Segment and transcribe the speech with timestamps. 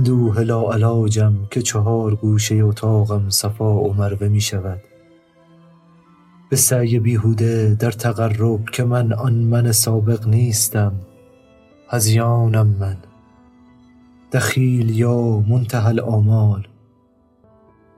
[0.00, 4.80] اندوه لاعلاجم که چهار گوشه اتاقم صفا و مروه می شود.
[6.50, 10.92] به سعی بیهوده در تقرب که من آن من سابق نیستم
[11.88, 12.96] هزیانم من.
[14.32, 16.66] دخیل یا منتهى الآمال.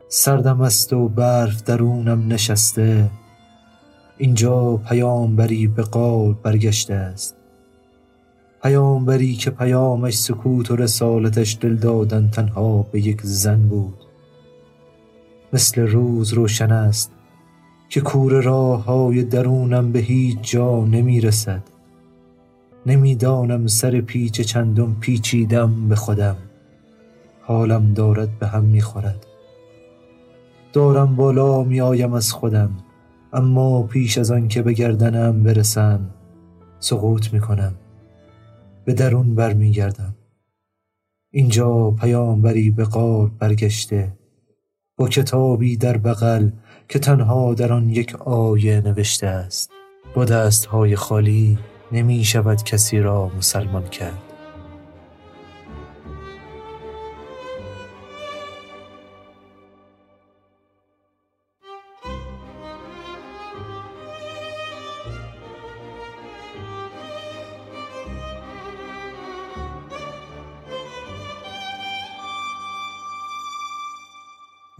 [0.08, 3.10] سردم است و برف درونم نشسته
[4.18, 7.41] اینجا پیامبری به قول برگشته است.
[8.62, 14.04] پیامبری که پیامش سکوت و رسالتش دل دادن تنها به یک زن بود.
[15.52, 17.12] مثل روز روشن است
[17.88, 21.62] که کور راه های درونم به هیچ جا نمی رسد
[22.86, 26.36] نمی‌دانم سر پیچ چندم پیچیدم به خودم.
[27.42, 29.26] حالم دارد به هم می‌خورد.
[30.72, 32.70] دارم بالا می آیم از خودم
[33.32, 36.00] اما پیش از آن که به گردنم برسم
[36.80, 37.74] سقوط می کنم
[38.84, 40.14] به درون برمیگردم.
[41.30, 44.12] اینجا پیامبری به قال برگشته
[44.96, 46.50] با کتابی در بغل
[46.88, 49.70] که تنها در آن یک آیه نوشته است.
[50.14, 51.58] با دستهای خالی
[51.92, 54.31] نمی شود کسی را مسلمان کرد.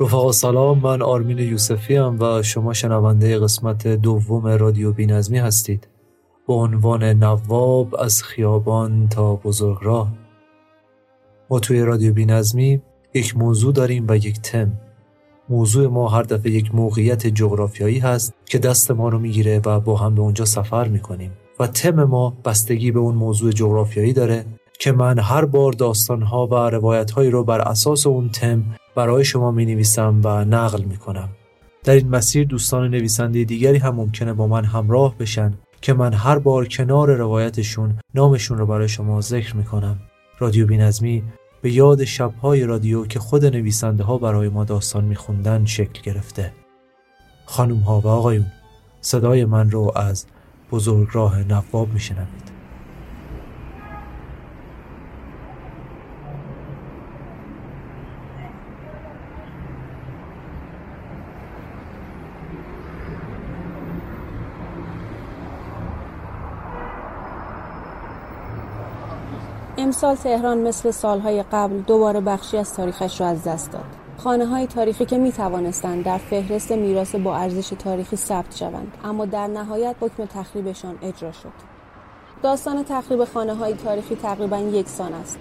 [0.03, 0.79] رفقا سلام.
[0.79, 5.89] من آرمین یوسفی هم و شما شنونده قسمت دوم رادیو بینظمی هستید.
[6.47, 10.13] با عنوان نواب از خیابان تا بزرگراه
[11.51, 12.83] ما توی رادیو بینظمی
[13.15, 14.73] یک موضوع داریم و یک تم.
[15.49, 19.97] موضوع ما هر دفعه یک موقعیت جغرافیایی هست که دست ما رو می‌گیره و با
[19.97, 21.33] هم به اونجا سفر می‌کنیم.
[21.61, 24.45] و تم ما بستگی به اون موضوع جغرافیایی داره
[24.79, 28.65] که من هر بار داستانها و روایتهایی رو بر اساس اون تم
[28.95, 31.29] برای شما می نویسم و نقل می کنم.
[31.85, 36.39] در این مسیر دوستان نویسنده دیگری هم ممکنه با من همراه بشن که من هر
[36.39, 40.01] بار کنار روایتشون نامشون رو برای شما ذکر می کنم.
[40.39, 41.23] رادیو بینظمی
[41.63, 46.53] به یاد شبهای رادیو که خود نویسنده ها برای ما داستان می خوندن شکل گرفته.
[47.47, 48.47] خانم ها و آقایون
[49.01, 50.27] صدای من رو از
[50.71, 52.62] بزرگراه نواب می شنوید.
[69.93, 73.85] امسال تهران مثل سالهای قبل دوباره بخشی از تاریخش را از دست داد.
[74.17, 79.25] خانه های تاریخی که می توانستند در فهرست میراث با ارزش تاریخی ثبت شوند اما
[79.25, 81.53] در نهایت حکم تخریبشان اجرا شد.
[82.43, 85.39] داستان تخریب خانه های تاریخی تقریبا یکسان است.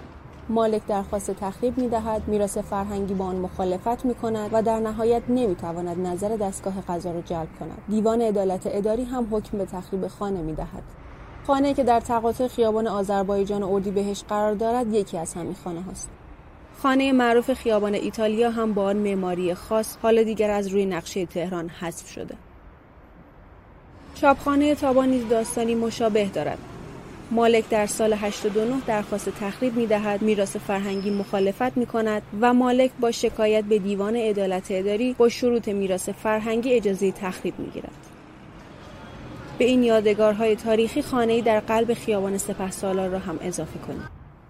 [0.49, 5.23] مالک درخواست تخریب می دهد، میراث فرهنگی با آن مخالفت می کند و در نهایت
[5.29, 7.77] نمی تواند نظر دستگاه قضا را جلب کند.
[7.89, 10.83] دیوان عدالت اداری هم حکم به تخریب خانه می دهد.
[11.51, 16.09] خانه که در تقاطع خیابان آذربایجان و اردیبهشت قرار دارد یکی از همین خانه هاست.
[16.83, 21.69] خانه معروف خیابان ایتالیا هم با آن معماری خاص حال دیگر از روی نقشه تهران
[21.69, 22.35] حذف شده.
[24.15, 26.57] چاپخانه تابان داستانی مشابه دارد.
[27.31, 32.91] مالک در سال 89 درخواست تخریب می دهد، میراث فرهنگی مخالفت می کند و مالک
[32.99, 38.10] با شکایت به دیوان عدالت اداری با شروط میراث فرهنگی اجازه تخریب می گیرد.
[39.61, 44.07] به این یادگارهای تاریخی خانه‌ای در قلب خیابان سپهسالار را هم اضافه کنیم.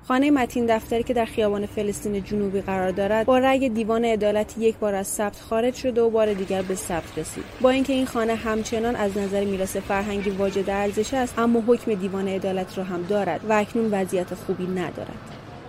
[0.07, 4.77] خانه متین دفتری که در خیابان فلسطین جنوبی قرار دارد با رأی دیوان عدالت یک
[4.77, 7.43] بار از ثبت خارج شده و بار دیگر به ثبت رسید.
[7.61, 12.27] با اینکه این خانه همچنان از نظر میراث فرهنگی واجد ارزش است اما حکم دیوان
[12.27, 15.19] عدالت را هم دارد و اکنون وضعیت خوبی ندارد.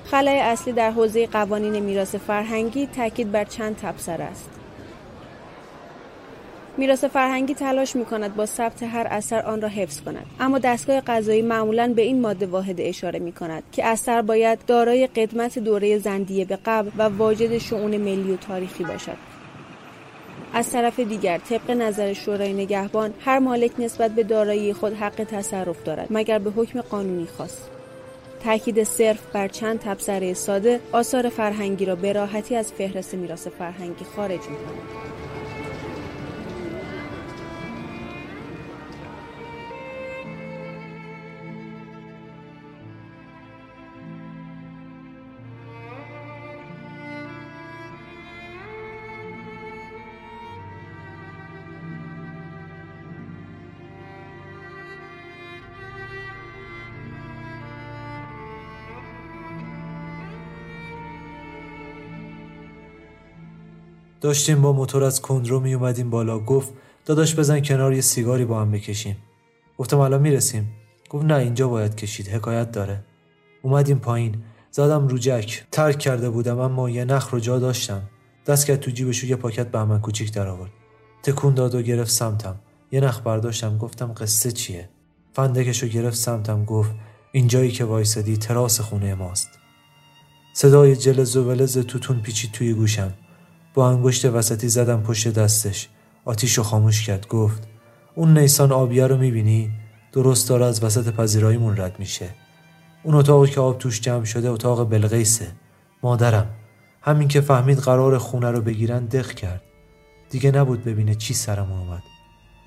[0.04, 4.61] خلای اصلی در حوزه قوانین میراث فرهنگی تاکید بر چند تبصره است.
[6.76, 10.26] میراث فرهنگی تلاش می کند با ثبت هر اثر آن را حفظ کند.
[10.40, 15.06] اما دستگاه قضایی معمولا به این ماده واحد اشاره می کند که اثر باید دارای
[15.06, 19.16] قدمت دوره زندیه به قبل و واجد شعون ملی و تاریخی باشد.
[20.54, 25.84] از طرف دیگر طبق نظر شورای نگهبان هر مالک نسبت به دارایی خود حق تصرف
[25.84, 27.56] دارد مگر به حکم قانونی خاص
[28.44, 34.04] تاکید صرف بر چند تبصره ساده آثار فرهنگی را به راحتی از فهرست میراث فرهنگی
[34.16, 34.56] خارج می
[64.22, 66.38] داشتیم با موتور از کندرو می اومدیم بالا.
[66.38, 66.72] گفت
[67.04, 69.16] داداش بزن کنار یه سیگاری با هم بکشیم.
[69.78, 70.72] گفتم الان می‌رسیم.
[71.10, 73.04] گفت نه اینجا باید کشید حکایت داره.
[73.62, 74.42] اومدیم پایین.
[74.70, 75.64] زدم رو جک.
[75.72, 78.02] ترک کرده بودم اما یه نخ رو جا داشتم.
[78.46, 80.70] دست کرد تو جیبش یه پاکت بهمن کوچیک در آورد
[81.22, 82.56] تکون داد و گرفت سمتم.
[82.92, 84.88] یه نخ برداشتم گفتم قصه چیه؟
[85.32, 86.90] فندکش رو گرفت سمتم گفت
[87.32, 89.48] اینجایی که وایسادی تراس خونه ماست.
[90.52, 93.12] صدای جلز و ولز توتون پیچید توی گوشم.
[93.74, 95.88] با انگشت وسطی زدم پشت دستش.
[96.24, 97.68] آتیش رو خاموش کرد گفت
[98.14, 99.70] اون نیسان آبیه رو می‌بینی؟
[100.12, 102.28] درست داره از وسط پذیراییمون رد میشه.
[103.02, 105.52] اون اتاقی که آب توش جمع شده اتاق بلقیسه
[106.02, 106.46] مادرم
[107.02, 109.62] همین که فهمید قرار خونه رو بگیرن دق کرد.
[110.30, 112.02] دیگه نبود ببینه چی سرمون اومد.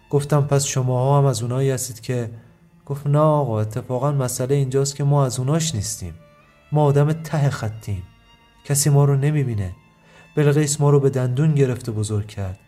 [0.09, 2.29] گفتم پس شماها هم از اونایی هستید که
[2.85, 6.13] گفت نه آقا اتفاقا مسئله اینجاست که ما از اوناش نیستیم.
[6.71, 8.03] ما آدم ته خطیم.
[8.65, 9.75] کسی ما رو نمی‌بینه.
[10.35, 12.59] بلقیس ما رو به دندون گرفته بزرگ کرد.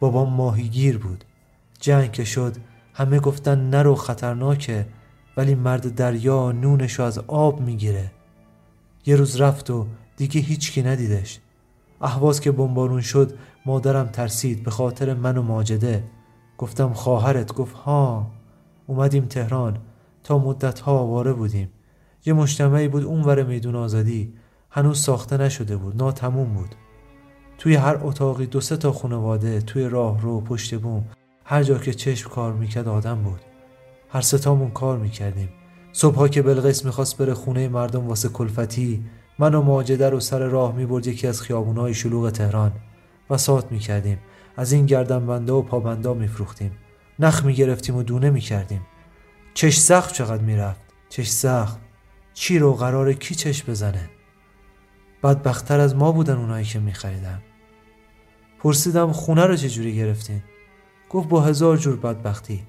[0.00, 1.24] بابام ماهیگیر بود.
[1.80, 2.56] جنگ که شد
[2.94, 4.86] همه گفتن نرو خطرناکه
[5.36, 8.12] ولی مرد دریا نونشو از آب می‌گیره.
[9.06, 9.86] یه روز رفت و
[10.16, 11.40] دیگه هیچکی ندیدش.
[12.00, 16.04] احواز که بمبارون شد مادرم ترسید به خاطر من و ماجده.
[16.58, 18.30] گفتم خواهرت گفت ها
[18.86, 19.78] اومدیم تهران.
[20.24, 21.70] تا مدت ها آواره بودیم.
[22.26, 24.34] یه مجتمعی بود اونور میدون آزادی.
[24.70, 26.74] هنوز ساخته نشده بود ناتموم بود.
[27.62, 31.04] توی هر اتاقی دو سه تا خانواده توی راه رو پشت بوم
[31.44, 33.40] هر جا که چشم کار می‌کرد آدم بود.
[34.08, 35.48] هر ستامون کار می‌کردیم.
[35.92, 39.04] صبحها که بلقیس می‌خواست بره خونه مردم واسه کلفتی
[39.38, 42.72] من و ماجده رو سر راه می‌برد یکی از خیابونهای شلوغ تهران.
[43.30, 44.18] و سات می‌کردیم.
[44.56, 46.72] از این گردنبنده و پابندا میفروختیم.
[47.18, 48.86] نخ می‌گرفتیم و دونه می‌کردیم.
[49.54, 51.78] چش زخم چقدر می‌رفت؟ چش زخم
[52.34, 54.10] چی رو قرار کی چش بزنه؟
[55.22, 57.42] بدبختتر از ما بودن اونایی که میخریدن.
[58.62, 60.42] پرسیدم خونه رو چجوری گرفتین؟
[61.10, 62.62] گفت با هزار جور بدبختی.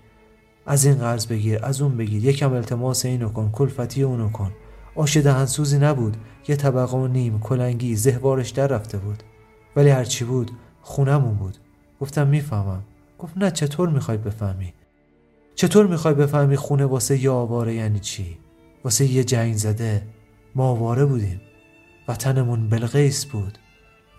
[0.65, 2.25] از این قرض بگیر از اون بگیر.
[2.25, 4.51] یکم التماس اینو کن کلفتی اونو کن.
[4.95, 6.17] آش دهنسوزی نبود.
[6.47, 9.23] یه طبقه و نیم کلنگی زهوارش در رفته بود.
[9.75, 10.51] ولی هرچی بود
[10.81, 11.57] خونمون بود.
[12.01, 12.83] گفتم می‌فهمم.
[13.19, 14.73] گفت نه چطور می‌خوای بفهمی؟
[15.55, 18.37] چطور می‌خوای بفهمی خونه واسه یه آواره یعنی چی؟
[18.83, 20.01] واسه یه جنگ زده؟
[20.55, 21.41] ما آواره بودیم.
[22.07, 23.57] وطنمون بلغیس بود.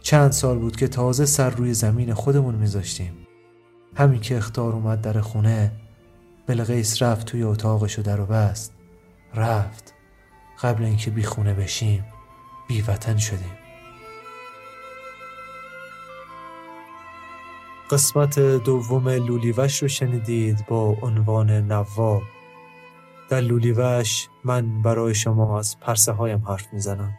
[0.05, 3.27] چند سال بود که تازه سر روی زمین خودمون میذاشتیم.
[3.97, 5.73] همین که اختار اومد در خونه
[6.47, 8.73] بلغیس رفت توی اتاقشو در و بست.
[9.35, 9.95] رفت.
[10.63, 12.05] قبل اینکه بی خونه بشیم
[12.69, 13.53] بی وطن شدیم.
[17.91, 22.23] قسمت دوم لولیوش رو شنیدید با عنوان نواب.
[23.29, 27.19] در لولیوش من برای شما از پرسه هایم حرف می‌زنم.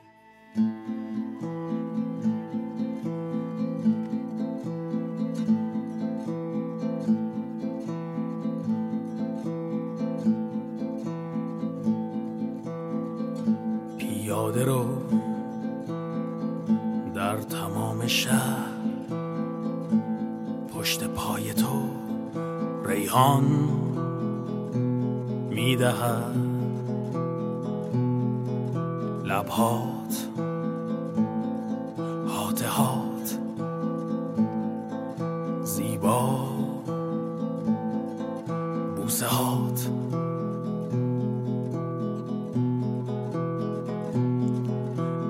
[39.05, 39.89] بوسه هات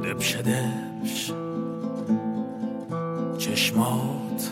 [0.04, 0.38] دبش
[3.38, 4.52] چشمات.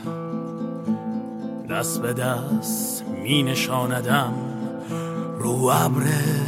[1.70, 4.34] دست به دست می نشاندم
[5.40, 6.43] رو ابره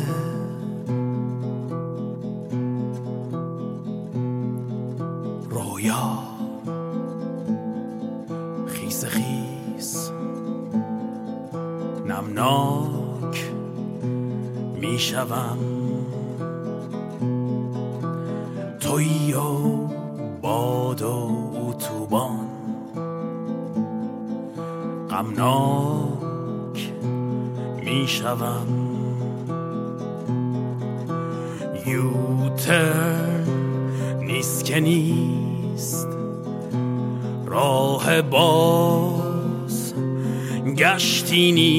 [41.36, 41.75] martini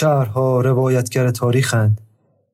[0.00, 2.00] شهرها روایتگر تاریخند.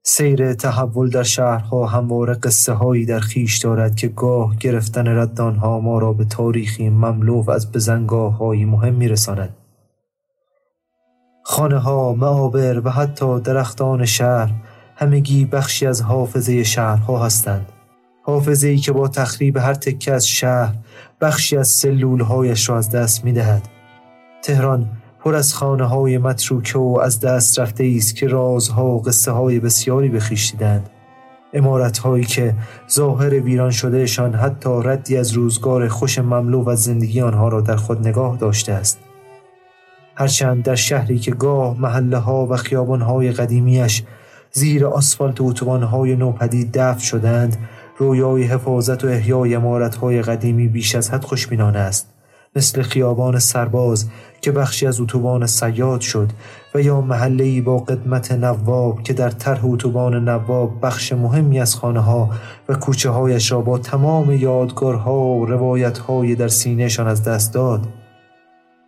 [0.02, 5.98] سیر تحول در شهرها همواره قصه هایی در خیش دارد که گاه گرفتن ردانها ما
[5.98, 9.56] را به تاریخی مملو از بزنگاه های مهم میرساند.
[11.44, 14.52] خانه ها، معابر و حتی درختان شهر
[14.96, 17.72] همگی بخشی از حافظه شهرها هستند.
[18.22, 20.74] حافظه ای که با تخریب هر تکه از شهر
[21.20, 23.68] بخشی از سلولهایش را از دست می دهد.
[24.42, 24.90] تهران
[25.26, 29.60] پر از خانه های متروکه و از دست رفته است که رازها و قصه های
[29.60, 30.20] بسیاری به
[31.52, 32.54] امارت هایی که
[32.90, 38.08] ظاهر ویران شدهشان حتی ردی از روزگار خوش مملو و زندگی آنها را در خود
[38.08, 38.98] نگاه داشته است.
[40.14, 44.02] هرچند در شهری که گاه محله ها و خیابان های قدیمیش
[44.52, 47.56] زیر آسفالت اتوبان های نوپدید دفن شدند
[47.98, 52.15] رویای حفاظت و احیای امارت های قدیمی بیش از حد خوشبینانه است.
[52.56, 54.06] مثل خیابان سرباز
[54.40, 56.30] که بخشی از اتوبان سیاد شد
[56.74, 62.00] و یا محله‌ای با قدمت نواب که در طرح اتوبان نواب بخش مهمی از خانه
[62.00, 62.30] ها
[62.68, 67.88] و کوچه هایش را با تمام یادگارها و روایت های در سینهشان از دست داد.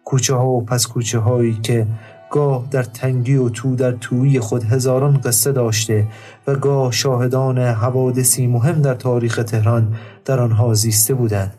[0.05, 1.87] کوچه ها و پس کوچه هایی که
[2.31, 6.07] گاه در تنگی و تو در تویی خود هزاران قصه داشته
[6.47, 9.95] و گاه شاهدان حوادثی مهم در تاریخ تهران
[10.25, 11.55] در آنها زیسته بودند.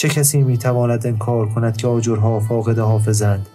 [0.00, 3.46] چه کسی می‌تواند انکار کند که آجرها فاقد حافظند؟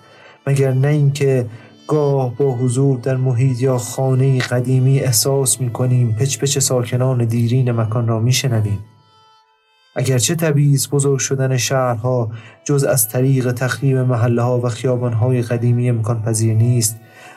[0.47, 1.45] مگر نه اینکه
[1.87, 8.07] گاه با حضور در محیط یا خانه قدیمی احساس می‌کنیم پچ پچ ساکنان دیرین مکان
[8.07, 8.79] را میشنویم؟
[9.95, 12.31] اگرچه طبیعی بزرگ شدن شهرها
[12.65, 16.95] جز از طریق تخریب محله ها و خیابان های قدیمی امکان پذیر نیست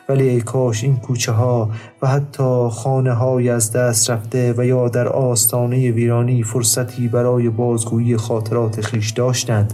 [0.09, 1.69] ولی ای کاش این کوچه ها
[2.01, 8.17] و حتی خانه های از دست رفته و یا در آستانه ویرانی فرصتی برای بازگویی
[8.17, 9.73] خاطرات خیش داشتند.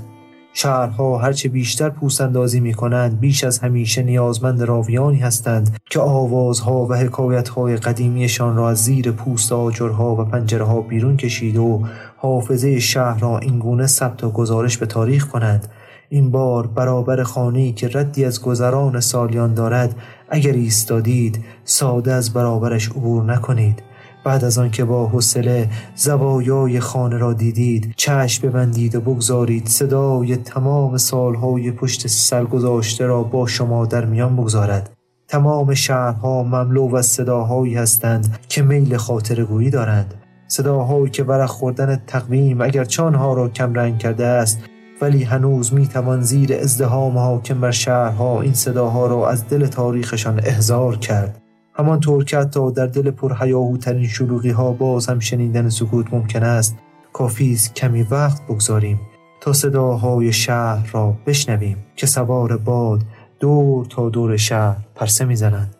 [0.53, 6.93] شهرها هرچه بیشتر پوستاندازی می کنند بیش از همیشه نیازمند راویانی هستند که آوازها و
[6.93, 11.81] حکایتهای قدیمیشان را از زیر پوست آجرها و پنجرها بیرون کشید و
[12.17, 15.67] حافظه شهر را اینگونه ثبت و گزارش به تاریخ کنند.
[16.09, 19.95] این بار برابر خانه‌ای که ردی از گذران سالیان دارد
[20.29, 23.83] اگر ایستادید ساده از برابرش عبور نکنید.
[24.25, 30.35] بعد از آن که با حوصله زوایای خانه را دیدید چشم ببندید و بگذارید صدای
[30.35, 34.89] تمام سالهای پشت سر گذاشته را با شما در میان بگذارد.
[35.27, 40.13] تمام شهرها مملو از صداهایی هستند که میل خاطرگویی دارند.
[40.47, 44.59] صداهایی که ورق خوردن تقویم اگر آنها را کمرنگ کرده است
[45.01, 50.97] ولی هنوز می‌توان زیر ازدهام حاکم بر شهرها این صداها را از دل تاریخشان احضار
[50.97, 51.41] کرد.
[51.73, 56.75] همانطور که حتی در دل پرهیاهوترین شلوغی ها باز هم شنیدن سکوت ممکن است
[57.13, 58.99] کافی است کمی وقت بگذاریم
[59.41, 63.01] تا صداهای شهر را بشنویم که سوار باد
[63.39, 65.74] دور تا دور شهر پرسه می‌زنند.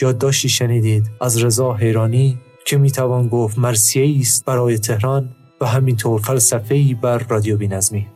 [0.00, 5.28] یادداشتی شنیدید از رضا حیرانی که می‌توان گفت مرسیه است برای تهران
[5.60, 8.06] و همینطور فلسفه‌ای بر رادیو بینظمی.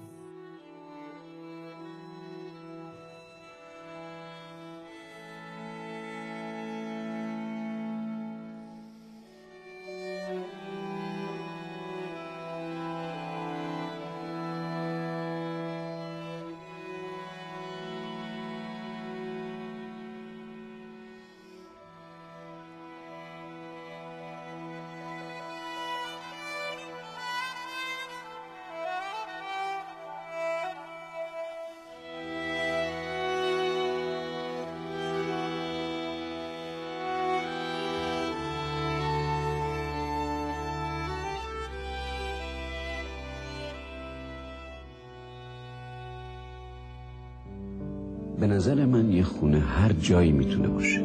[48.40, 51.00] به نظر من یه خونه هر جایی می‌تونه باشه.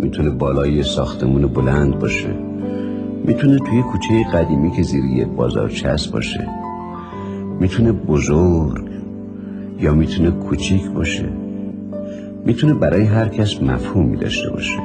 [0.00, 2.34] می‌تونه بالای یه ساختمون بلند باشه.
[3.24, 6.48] می‌تونه توی کوچه قدیمی که زیر یه بازارچسب باشه.
[7.60, 8.88] می‌تونه بزرگ
[9.80, 11.28] یا می‌تونه کوچیک باشه.
[12.46, 14.78] می‌تونه برای هر کس مفهومی داشته باشه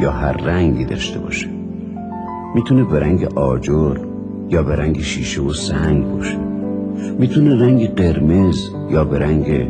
[0.00, 1.48] یا هر رنگی داشته باشه.
[2.54, 3.96] می‌تونه به رنگ آجر
[4.50, 6.38] یا به رنگ شیشه و سنگ باشه.
[7.18, 9.66] می‌تونه رنگ قرمز یا به رنگ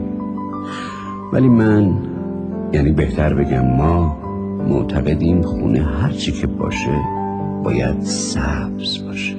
[1.37, 2.03] ولی من
[2.73, 4.17] یعنی بهتر بگم ما
[4.69, 6.99] معتقدیم خونه هرچی که باشه
[7.65, 9.37] باید سبز باشه.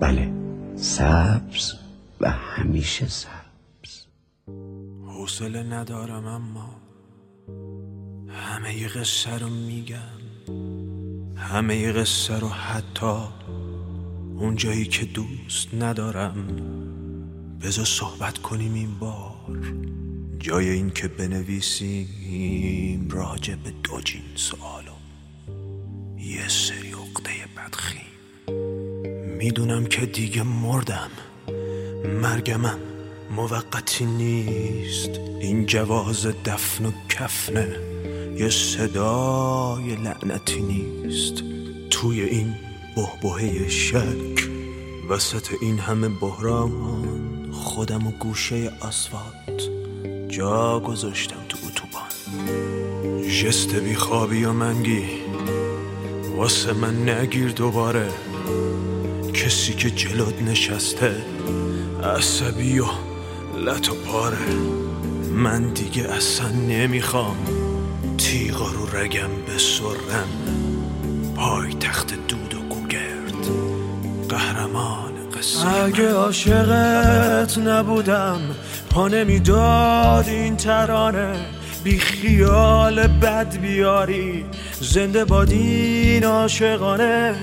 [0.00, 0.32] بله
[0.76, 1.72] سبز
[2.20, 4.06] و همیشه سبز.
[5.06, 6.70] حوصله ندارم اما
[8.28, 10.22] همه ی قصه رو میگم.
[11.36, 13.16] همه ی قصه رو حتی
[14.38, 16.34] اون جایی که دوست ندارم
[17.62, 20.01] بذار صحبت کنیم این بار.
[20.42, 24.92] جای این که بنویسیم راجع به دو جین سوالو
[26.18, 28.12] یه سری عقده بدخیم.
[29.36, 31.10] می‌دونم که دیگه مردم.
[32.22, 32.78] مرگمم
[33.36, 35.10] موقتی نیست.
[35.40, 37.76] این جواز دفن و کفنه.
[38.36, 41.42] یه صدای لعنتی نیست.
[41.90, 42.54] توی این
[42.96, 44.48] بهبهه شک.
[45.08, 49.71] وسط این همه بحران خودم و گوشه آسفالت.
[50.32, 52.08] جا گذاشتم تو اتوبان.
[53.28, 55.04] جست بیخوابی و منگی.
[56.36, 58.08] واسه من نگیر دوباره.
[59.34, 61.16] کسی که جلوت نشسته
[62.04, 62.86] عصبی و
[63.58, 64.54] لط و پاره.
[65.34, 67.36] من دیگه اصلا نمی‌خوام
[68.18, 70.28] تیغا رو رگم بسرم.
[71.36, 73.48] پای تخت دود و گوگرد.
[74.28, 78.40] قهرمان قصه اگه عاشقت نبودم
[78.92, 81.34] پا نمی‌داد این ترانه.
[81.84, 84.44] بی خیال بد بیاری.
[84.80, 87.34] زنده بادین عاشقانه.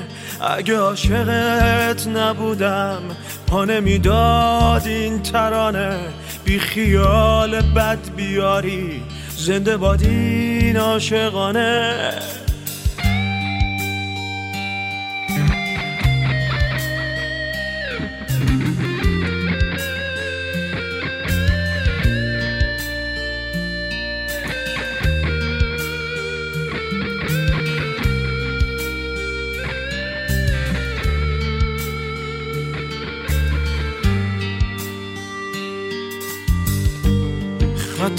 [0.57, 3.01] اگه عاشقت نبودم
[3.47, 5.97] پا نمی‌داد این ترانه.
[6.45, 9.01] بی خیال بد بیاری.
[9.37, 12.11] زنده بادین عاشقانه.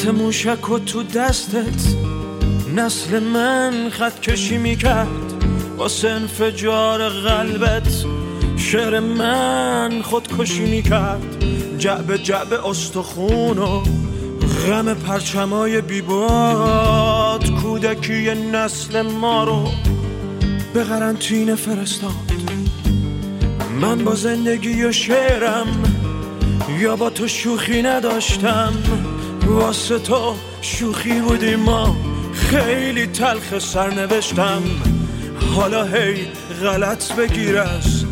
[0.00, 1.94] خط موشک و تو دستت
[2.76, 5.08] نسل من خط کشی می‌کرد.
[5.76, 8.04] واسه انفجار قلبت
[8.56, 11.44] شعر من خودکشی می‌کرد.
[11.78, 13.82] جعب جعب استخون و
[14.68, 19.68] غم پرچمای بیباد کودکی نسل ما رو
[20.74, 22.10] به قرنطینه فرستاد.
[23.80, 25.82] من با زندگی و شعرم
[26.78, 28.72] یا با تو شوخی نداشتم.
[29.50, 31.96] واسه تو شوخی بودی ما.
[32.34, 34.62] خیلی تلخ سرنوشتم.
[35.54, 36.28] حالا هی
[36.62, 38.04] غلط بگیر از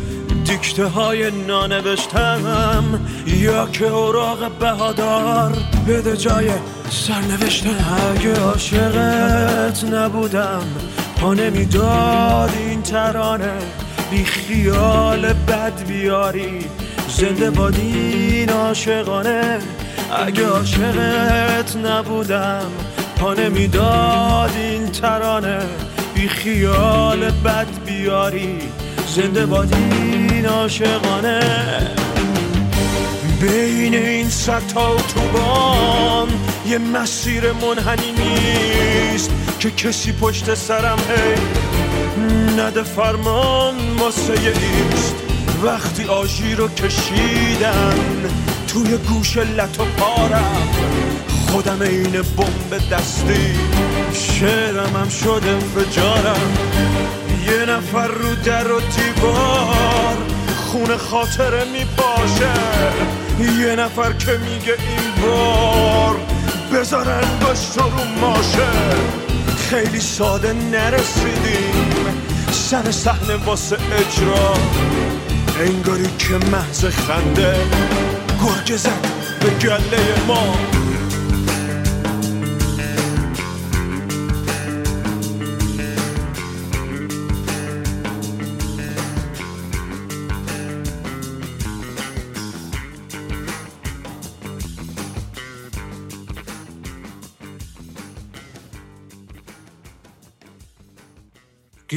[0.44, 3.00] دیکته های نانوشتم.
[3.26, 5.56] یا که اوراق بهادار
[5.88, 6.50] بده جای
[6.90, 10.62] سرنوشتم اگه عاشقت نبودم
[11.16, 13.58] پا نمی‌داد این ترانه.
[14.10, 16.64] بی خیال بد بیاری
[17.08, 19.58] زنده بادین عاشقانه.
[20.10, 22.70] اگه عاشقت نبودم
[23.16, 25.58] پا نمی‌داد این ترانه.
[26.14, 28.58] بی خیال بد بیاری
[29.08, 31.40] زنده بادین عاشقانه.
[33.40, 36.28] بین این صد تا اتوبان
[36.66, 41.34] یه مسیر منحنی نیست که کسی پشت سرم هی
[42.62, 45.27] نده فرمان واسه ایست.
[45.62, 48.30] وقتی آژی رو کشیدن
[48.68, 50.68] توی گوش لط و پارم
[51.48, 53.54] خودم این بمب دستی
[54.12, 56.58] شعرم هم شده فجارم
[57.46, 60.16] یه نفر رو در و دیوار
[60.68, 62.52] خون خاطره میپاشه.
[63.60, 66.16] یه نفر که میگه این بار
[66.72, 68.68] بذارن گشت رو ماشه.
[69.70, 71.86] خیلی ساده نرسیدیم
[72.50, 74.54] سر صحنه واسه اجرا.
[75.60, 77.54] انگاری که محض خنده
[78.44, 79.06] گرگ زد
[79.40, 80.54] به گله ما.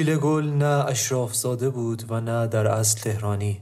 [0.02, 3.62] گیل گل نه اشراف زاده بود و نه در اصل تهرانی.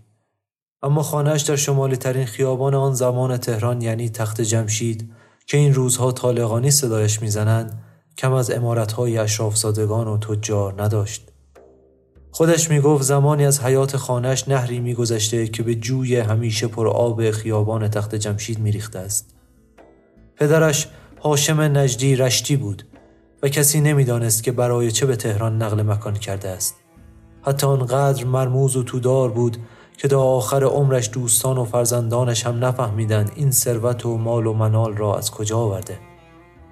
[0.84, 5.12] اما خانهش در شمالی ترین خیابان آن زمان تهران یعنی تخت جمشید
[5.47, 7.84] که این روزها طالقانی صدایش می‌زنند
[8.17, 11.32] کم از امارتهای اشراف زادگان و تجار نداشت.
[12.32, 17.88] خودش می‌گفت زمانی از حیات خانهش نهری میگذشته که به جوی همیشه پر آب خیابان
[17.88, 19.36] تخت جمشید میریخته است.
[20.36, 20.88] پدرش
[21.21, 22.88] هاشم نجدی رشتی بود.
[23.43, 26.75] و کسی نمی‌دانست که برای چه به تهران نقل مکان کرده است.
[27.41, 29.58] حتی آنقدر مرموز و تودار بود
[29.97, 34.97] که تا آخر عمرش دوستان و فرزندانش هم نفهمیدند این ثروت و مال و منال
[34.97, 35.99] را از کجا آورده.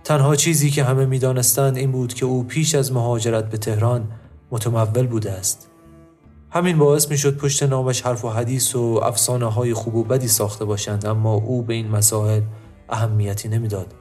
[0.03, 4.11] تنها چیزی که همه می‌دانستند این بود که او پیش از مهاجرت به تهران
[4.51, 5.69] متمول بوده است.
[6.49, 10.65] همین باعث می‌شد پشت نامش حرف و حدیث و افسانه های خوب و بدی ساخته
[10.65, 12.41] باشند اما او به این مسائل
[12.89, 13.93] اهمیتی نمی‌داد.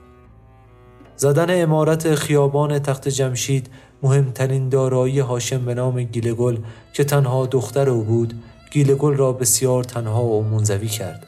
[1.17, 3.71] زدن عمارت خیابان تخت جمشید
[4.03, 6.57] مهمترین دارایی هاشم به نام گیلگل
[6.93, 8.35] که تنها دختر او بود
[8.71, 11.27] گیلگل را بسیار تنها و منزوی کرد.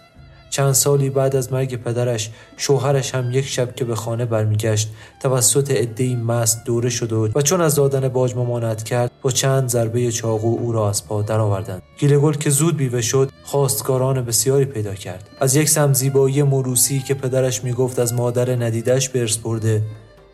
[0.50, 4.90] چند سالی بعد از مرگ پدرش شوهرش هم یک شب که به خانه برمیگشت
[5.22, 10.12] توسط عدهای مست دوره شد و چون از دادن باج ممانعت کرد با چند ضربه
[10.12, 11.82] چاقو او را از پا درآوردند.
[11.98, 15.28] گیلگل که زود بیوه شد خواستگاران بسیاری پیدا کرد.
[15.40, 19.82] از یک سم زیبایی موروسی که پدرش می‌گفت از مادر ندیدش ارث برده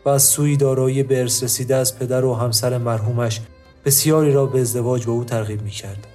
[0.05, 3.41] و از سوی دارایی ارث رسیده از پدر و همسر مرحومش
[3.85, 6.07] بسیاری را به ازدواج با او ترغیب می‌کرد.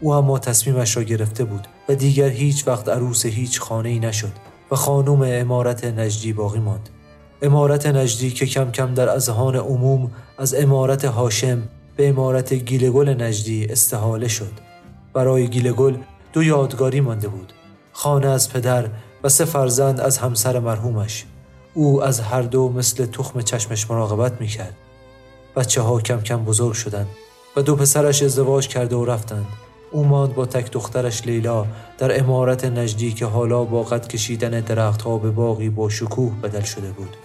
[0.00, 4.32] او اما تصمیمش را گرفته بود و دیگر هیچ وقت عروس هیچ خانه ای نشد
[4.70, 6.88] و خانوم امارت نجدی باقی ماند.
[7.42, 11.62] امارت نجدی که کم کم در اذهان عموم از امارت هاشم
[11.96, 14.52] به امارت گیلگل نجدی استحاله شد.
[15.14, 15.94] برای گیلگل
[16.36, 17.52] دو یادگاری مانده بود
[17.92, 18.88] خانه از پدر
[19.24, 21.24] و سه فرزند از همسر مرحومش.
[21.74, 24.76] او از هر دو مثل تخم چشمش مراقبت می‌کرد.
[25.56, 27.06] بچه ها کم کم بزرگ شدند
[27.56, 29.46] و دو پسرش ازدواج کرده و رفتند.
[29.90, 31.66] او ماند با تک دخترش لیلا
[31.98, 36.90] در امارت نجدی که حالا با قد کشیدن درختها به باقی با شکوه بدل شده
[36.90, 37.16] بود.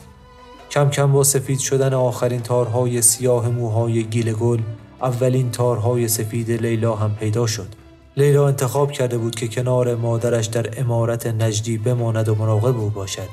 [0.69, 4.59] کم کم با سفید شدن آخرین تارهای سیاه موهای گیلگل
[5.01, 7.80] اولین تارهای سفید لیلا هم پیدا شد.
[8.17, 13.29] لیلا انتخاب کرده بود که کنار مادرش در امارت نجدی بماند و مراقب او باشد.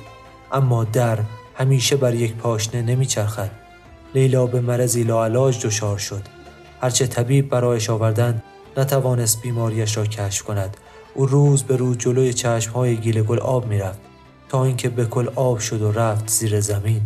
[0.53, 1.19] اما در
[1.55, 3.51] همیشه بر یک پاشنه نمیچرخد.
[4.15, 6.23] لیلا به مرضی لاعلاج دچار شد.
[6.81, 8.43] هرچه طبیب برایش آوردند
[8.77, 10.77] نتوانست بیماریش را کشف کند.
[11.15, 13.99] او روز به روز جلوی چشمهای گیلگل آب می‌رفت
[14.49, 17.03] تا اینکه به کل آب شد و رفت زیر زمین.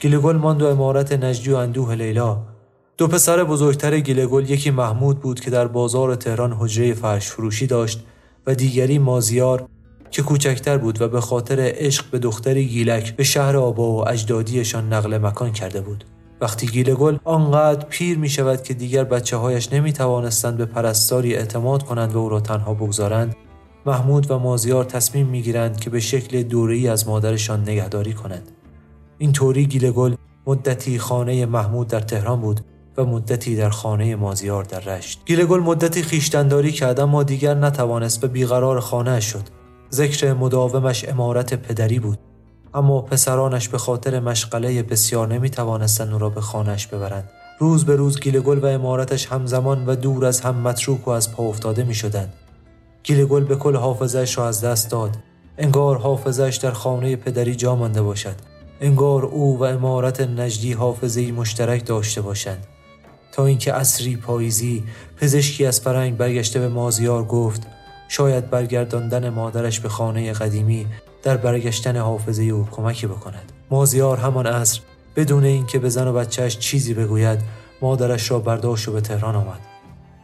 [0.00, 2.51] گیلگل ماند و امارت نجدی و اندوه لیلا
[2.98, 8.04] دو پسر بزرگتر گیلگل یکی محمود بود که در بازار تهران حجره فرش فروشی داشت
[8.46, 9.68] و دیگری مازیار
[10.10, 14.92] که کوچکتر بود و به خاطر عشق به دختری گیلک به شهر آبا و اجدادیشان
[14.92, 16.04] نقل مکان کرده بود.
[16.40, 21.82] وقتی گیلگل آنقدر پیر می شود که دیگر بچه هایش نمی توانستند به پرستاری اعتماد
[21.82, 23.36] کنند و او را تنها بگذارند
[23.86, 28.50] محمود و مازیار تصمیم می گیرند که به شکل دوره‌ای از مادرشان نگهداری کنند.
[29.18, 30.14] این طوری گیلگل
[30.46, 32.60] مدتی خانه محمود در تهران بود
[32.96, 35.20] و مدتی در خانه مازیار در رشت.
[35.26, 39.42] گیلگل مدتی خویشتنداری کرد اما دیگر نتوانست به بیقرار خانه شد.
[39.92, 42.18] ذکر مداومش عمارت پدری بود.
[42.74, 47.30] اما پسرانش به خاطر مشغله بسیار نمی توانستند او را به خانهش ببرند.
[47.58, 51.42] روز به روز گیلگل و عمارتش همزمان و دور از هم متروک و از پا
[51.42, 52.32] افتاده می شدند
[53.02, 55.16] گیلگل به کل حافظش را از دست داد.
[55.58, 58.34] انگار حافظش در خانه پدری جا مانده باشد.
[58.80, 62.66] انگار او و امارت نجدی حافظه مشترک داشته باشند.
[63.32, 64.84] تا اینکه اصری پاییزی
[65.16, 67.62] پزشکی از فرنگ برگشته به مازیار گفت
[68.08, 70.86] شاید برگرداندن مادرش به خانه قدیمی
[71.22, 73.52] در برگشتن حافظه او کمکی بکند.
[73.70, 74.80] مازیار همان عصر
[75.16, 77.38] بدون اینکه به زن و بچهش چیزی بگوید
[77.82, 79.60] مادرش را برداشت و به تهران آمد.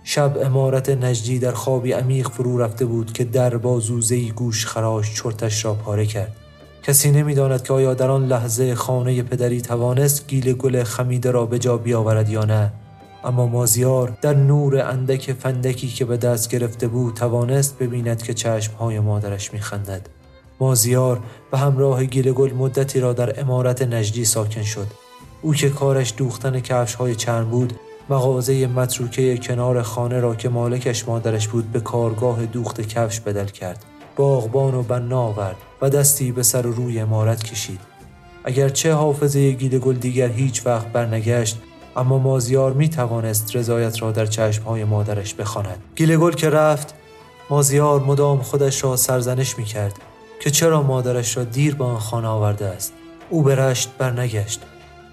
[0.05, 5.15] شب امارت نجدی در خوابی عمیق فرو رفته بود که در با زوزه‌ای گوش خراش
[5.15, 6.37] چرتش را پاره کرد.
[6.83, 11.59] کسی نمی‌داند که آیا در آن لحظه خانه پدری توانست گیل گل خمیده را به
[11.59, 12.73] جا بیاورد یا نه.
[13.25, 19.01] اما مازیار در نور اندک فندکی که به دست گرفته بود توانست ببیند که چشمهای
[19.01, 20.07] مادرش میخندد.
[20.61, 24.87] مازیار به همراه گیل گل مدتی را در امارت نجدی ساکن شد.
[25.43, 27.73] او که کارش دوختن کفش های چرم بود
[28.11, 33.85] مغازه متروکه کنار خانه را که مالکش مادرش بود به کارگاه دوخت کفش بدل کرد.
[34.17, 37.81] باغبان و بنا آورد و دستی به سر و روی امارت کشید.
[38.45, 41.59] اگرچه حافظه گیل گل دیگر هیچ وقت برنگشت
[41.97, 45.83] اما مازیار می توانست رضایت را در چشمهای مادرش بخواند.
[45.97, 46.95] گیل گل که رفت
[47.51, 49.95] مازیار مدام خودش را سرزنش می کرد
[50.41, 52.93] که چرا مادرش را دیر به آن خانه آورده است
[53.31, 54.61] او به رشت برنگشت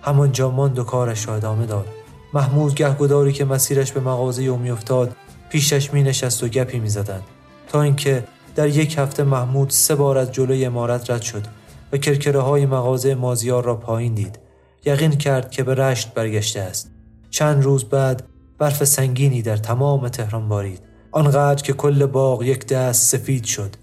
[0.01, 1.87] همانجا ماند و کارش را ادامه داد
[2.33, 5.15] محمود گهگداری که مسیرش به مغازه او میافتاد
[5.49, 7.23] پیشش می نشست و گپی می زدند.
[7.67, 8.23] تا اینکه
[8.55, 11.43] در یک هفته محمود سه بار از جلوی امارت رد شد
[11.91, 14.44] و کرکره های مغازه مازیار را پایین دید
[14.85, 16.91] یقین کرد که به رشت برگشته است.
[17.29, 18.23] چند روز بعد
[18.57, 23.75] برف سنگینی در تمام تهران بارید آنقدر که کل باغ یک دست سفید شد.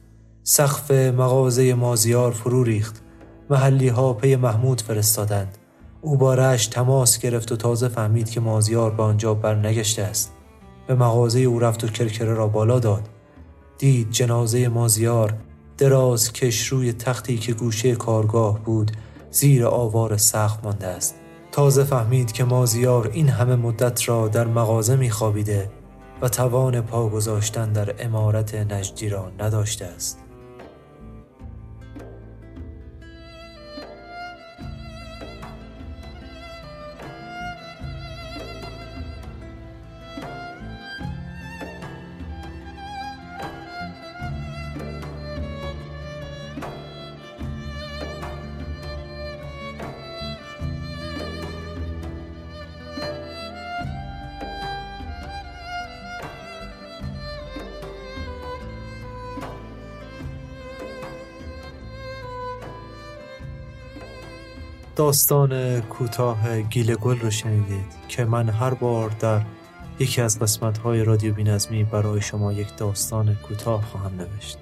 [0.43, 3.03] سقف مغازه مازیار فرو ریخت.
[3.51, 5.59] محلی ها پی محمود فرستادند.
[6.01, 10.33] او با رشت تماس گرفت و تازه فهمید که مازیار به آنجا برنگشته است.
[10.87, 13.09] به مغازه او رفت و کرکره را بالا داد.
[13.79, 15.35] دید جنازه مازیار
[15.79, 18.93] دراز کش روی تختی که گوشه کارگاه بود
[19.33, 21.15] زیر آوار سخت مانده است.
[21.53, 25.71] تازه فهمید که مازیار این همه مدت را در مغازه میخوابیده
[26.23, 30.22] و توان پا گذاشتن در امارت نجدی را نداشته است.
[65.03, 69.41] داستان کوتاه گیل گل رو شنیدید که من هر بار در
[69.99, 74.59] یکی از قسمت های رادیو بینظمی برای شما یک داستان کوتاه خواهم نوشت.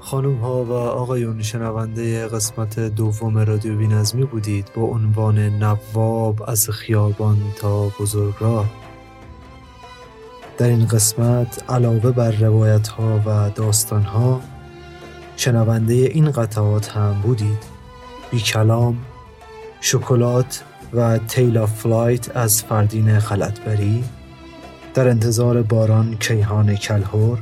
[0.00, 7.38] خانم ها و آقایون شنونده قسمت دوم رادیو بینظمی بودید با عنوان نواب از خیابان
[7.60, 8.83] تا بزرگراه.
[10.58, 14.40] در این قسمت علاوه بر روایت ها و داستان ها
[15.36, 17.58] شنونده این قطعات هم بودید.
[18.30, 18.98] بی کلام
[19.80, 20.62] شکلات
[20.92, 24.04] و Tale of Flight از فردین خلعتبری.
[24.94, 27.38] در انتظار باران کیهان کلهور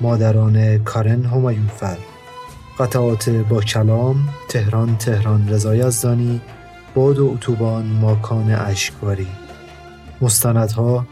[0.00, 1.96] مادران کارن همایونفر.
[2.78, 6.40] قطعات با کلام تهران تهران رضا یزدانی
[6.94, 9.26] باد و اتوبان ماکان اشکواری
[10.20, 11.06] مستندها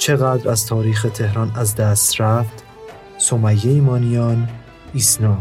[0.00, 2.64] چقدر از تاریخ تهران از دست رفت؟
[3.18, 4.48] سمیه ایمانیان
[4.94, 5.38] ایسنا.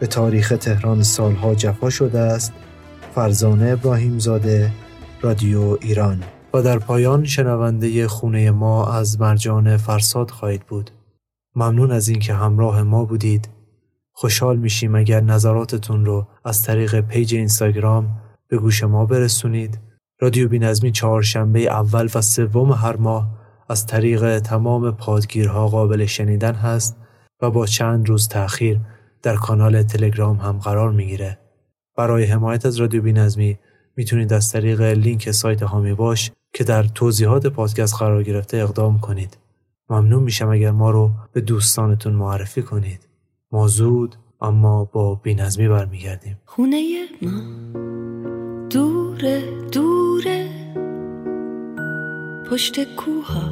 [0.00, 2.52] به تاریخ تهران سالها جفا شده است.
[3.14, 4.72] فرزانه ابراهیم زاده
[5.22, 6.22] رادیو ایران.
[6.54, 10.90] و در پایان شنونده خونه ما از مرجان فرساد خواهید بود.
[11.54, 13.48] ممنون از اینکه همراه ما بودید.
[14.12, 19.78] خوشحال میشیم اگر نظراتتون رو از طریق پیج اینستاگرام به گوش ما برسونید.
[20.20, 26.96] رادیو بینظمی چهارشنبه اول و سوم هر ماه از طریق تمام پادگیرها قابل شنیدن هست
[27.42, 28.80] و با چند روز تأخیر
[29.22, 31.38] در کانال تلگرام هم قرار می‌گیره.
[31.96, 33.58] برای حمایت از رادیو بینظمی
[33.96, 39.38] می‌تونید از طریق لینک سایت هامی باش که در توضیحات پادکست قرار گرفته اقدام کنید.
[39.90, 43.08] ممنون میشم اگر ما رو به دوستانتون معرفی کنید.
[43.52, 46.38] ما زود اما با بینظمی برمیگردیم.
[46.44, 46.82] خونه
[47.22, 47.40] ما
[48.70, 50.53] دوره دوره
[52.50, 53.42] پشت کوها.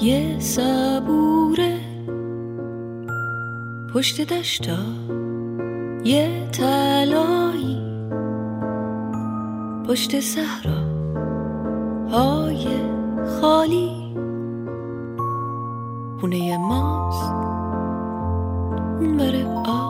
[0.00, 1.80] یه صبوره.
[3.94, 4.78] پشت دشتا.
[6.04, 7.80] یه تلایی
[9.88, 10.80] پشت صحرا.
[12.10, 12.66] های
[13.40, 14.14] خالی.
[16.20, 17.32] خونه ماست.
[19.00, 19.89] اون بره آب.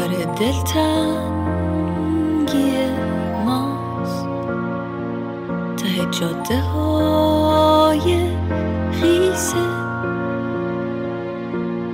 [0.00, 1.90] اونور دلتنگی
[3.44, 4.26] ماست.
[5.76, 8.26] ته جاده های
[8.92, 9.64] خیسه.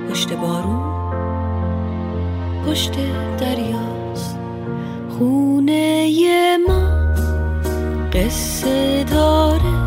[0.09, 0.87] پشت بارون
[2.65, 2.95] پشت
[3.39, 4.37] دریاست.
[5.09, 6.09] خونه
[6.67, 6.81] ما
[8.13, 9.77] قصه داره.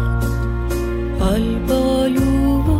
[1.69, 2.71] بالو و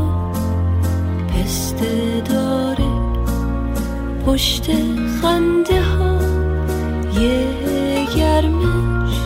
[1.29, 2.91] پسته داره.
[4.27, 4.71] پشت
[5.23, 6.19] خنده ها
[7.21, 7.47] یه
[8.17, 9.21] گرمش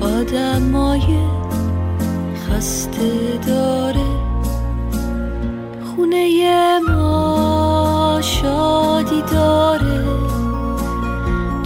[0.00, 1.18] آدمای
[2.48, 4.06] خسته داره.
[5.84, 10.04] خونه ما شادی داره.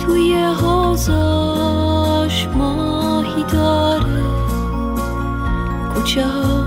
[0.07, 4.23] توی حوزاش ماهی داره.
[5.95, 6.60] کوچه هاش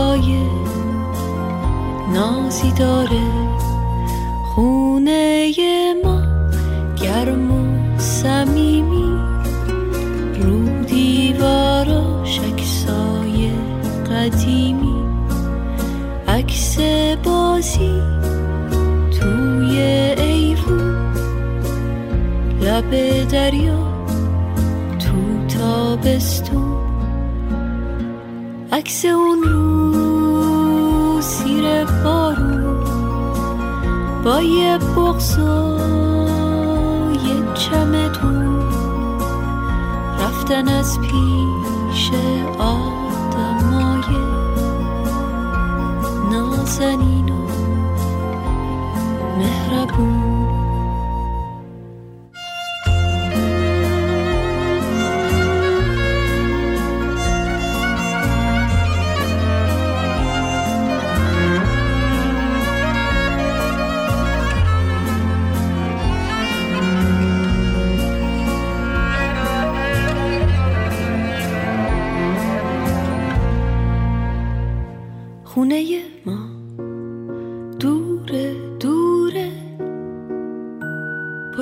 [0.00, 0.48] های
[2.12, 3.39] نازی داره.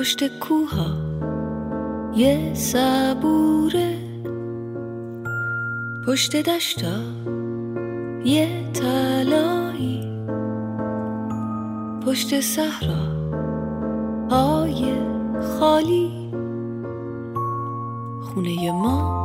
[0.09, 0.91] پشت کوها
[2.15, 3.97] یه صبوره.
[6.07, 6.97] پشت دشتا
[8.25, 10.23] یه تلایی
[12.05, 13.03] پشت صحرا
[14.31, 14.93] های
[15.41, 16.31] خالی.
[18.21, 19.18] خونه ماست